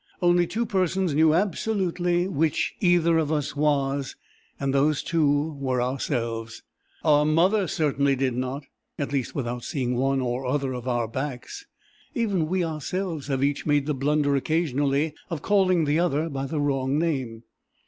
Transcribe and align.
Only 0.19 0.47
two 0.47 0.65
persons 0.65 1.13
knew 1.13 1.35
absolutely 1.35 2.27
which 2.27 2.73
either 2.79 3.19
of 3.19 3.31
us 3.31 3.55
was, 3.55 4.15
and 4.59 4.73
those 4.73 5.03
two 5.03 5.53
were 5.59 5.79
ourselves. 5.79 6.63
Our 7.03 7.23
mother 7.23 7.67
certainly 7.67 8.15
did 8.15 8.33
not 8.35 8.63
at 8.97 9.11
least 9.13 9.35
without 9.35 9.63
seeing 9.63 9.93
one 9.95 10.19
or 10.19 10.43
other 10.47 10.73
of 10.73 10.87
our 10.87 11.07
backs. 11.07 11.67
Even 12.15 12.47
we 12.47 12.65
ourselves 12.65 13.27
have 13.27 13.43
each 13.43 13.67
made 13.67 13.85
the 13.85 13.93
blunder 13.93 14.35
occasionally 14.35 15.13
of 15.29 15.43
calling 15.43 15.85
the 15.85 15.99
other 15.99 16.29
by 16.29 16.47
the 16.47 16.59
wrong 16.59 16.97
name. 16.97 17.43